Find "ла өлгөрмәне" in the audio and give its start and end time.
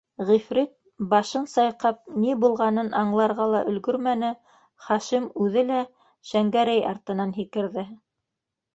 3.57-4.33